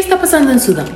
[0.00, 0.88] está pasando en Sudán?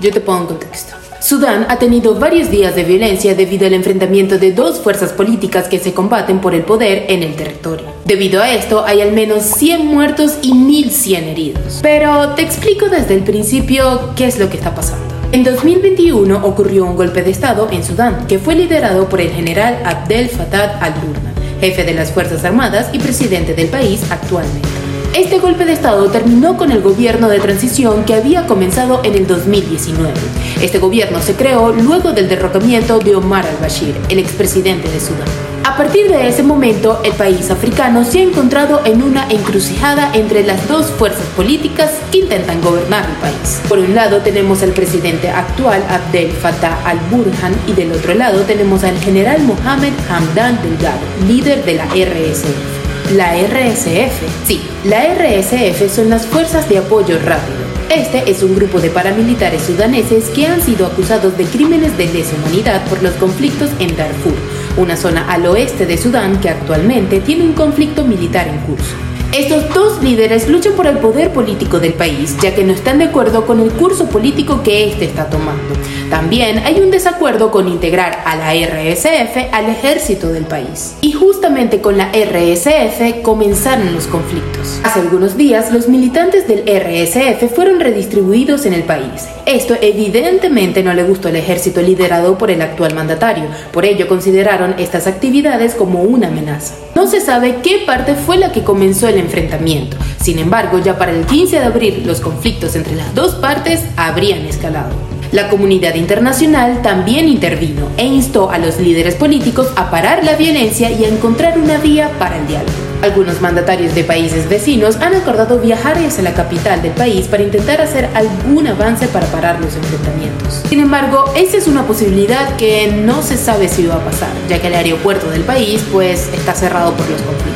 [0.00, 0.94] Yo te pongo en contexto.
[1.20, 5.78] Sudán ha tenido varios días de violencia debido al enfrentamiento de dos fuerzas políticas que
[5.78, 7.86] se combaten por el poder en el territorio.
[8.04, 11.80] Debido a esto, hay al menos 100 muertos y 1100 heridos.
[11.82, 15.02] Pero te explico desde el principio qué es lo que está pasando.
[15.32, 19.80] En 2021 ocurrió un golpe de Estado en Sudán que fue liderado por el general
[19.84, 24.83] Abdel Fattah al-Burhan, jefe de las Fuerzas Armadas y presidente del país actualmente.
[25.14, 29.28] Este golpe de Estado terminó con el gobierno de transición que había comenzado en el
[29.28, 30.12] 2019.
[30.60, 35.28] Este gobierno se creó luego del derrocamiento de Omar al-Bashir, el expresidente de Sudán.
[35.62, 40.42] A partir de ese momento, el país africano se ha encontrado en una encrucijada entre
[40.42, 43.60] las dos fuerzas políticas que intentan gobernar el país.
[43.68, 48.82] Por un lado tenemos al presidente actual Abdel Fattah al-Burhan y del otro lado tenemos
[48.82, 52.83] al general Mohamed Hamdan Delgado, líder de la RSF.
[53.12, 54.46] La RSF.
[54.46, 57.58] Sí, la RSF son las Fuerzas de Apoyo Rápido.
[57.90, 62.34] Este es un grupo de paramilitares sudaneses que han sido acusados de crímenes de lesa
[62.34, 64.34] humanidad por los conflictos en Darfur,
[64.78, 68.96] una zona al oeste de Sudán que actualmente tiene un conflicto militar en curso.
[69.36, 73.06] Estos dos líderes luchan por el poder político del país, ya que no están de
[73.06, 75.74] acuerdo con el curso político que éste está tomando.
[76.08, 80.94] También hay un desacuerdo con integrar a la RSF al ejército del país.
[81.00, 84.53] Y justamente con la RSF comenzaron los conflictos.
[84.84, 89.26] Hace algunos días, los militantes del RSF fueron redistribuidos en el país.
[89.46, 94.74] Esto evidentemente no le gustó al ejército liderado por el actual mandatario, por ello consideraron
[94.76, 96.74] estas actividades como una amenaza.
[96.94, 99.96] No se sabe qué parte fue la que comenzó el enfrentamiento.
[100.20, 104.44] Sin embargo, ya para el 15 de abril los conflictos entre las dos partes habrían
[104.44, 105.13] escalado.
[105.32, 110.90] La comunidad internacional también intervino e instó a los líderes políticos a parar la violencia
[110.90, 112.72] y a encontrar una vía para el diálogo.
[113.02, 117.80] Algunos mandatarios de países vecinos han acordado viajar hacia la capital del país para intentar
[117.80, 120.62] hacer algún avance para parar los enfrentamientos.
[120.68, 124.58] Sin embargo, esa es una posibilidad que no se sabe si va a pasar, ya
[124.58, 127.53] que el aeropuerto del país pues está cerrado por los conflictos.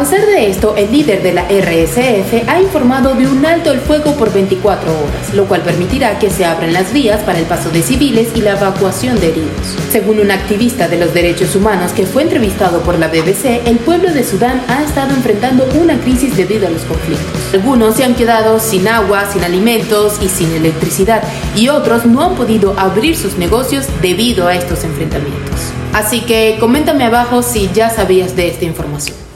[0.00, 3.80] A pesar de esto, el líder de la RSF ha informado de un alto el
[3.80, 7.68] fuego por 24 horas, lo cual permitirá que se abran las vías para el paso
[7.68, 9.76] de civiles y la evacuación de heridos.
[9.92, 14.10] Según un activista de los derechos humanos que fue entrevistado por la BBC, el pueblo
[14.10, 17.52] de Sudán ha estado enfrentando una crisis debido a los conflictos.
[17.52, 21.22] Algunos se han quedado sin agua, sin alimentos y sin electricidad,
[21.54, 25.60] y otros no han podido abrir sus negocios debido a estos enfrentamientos.
[25.92, 29.29] Así que coméntame abajo si ya sabías de esta información.